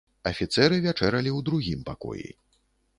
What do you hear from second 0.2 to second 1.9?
Афіцэры вячэралі ў другім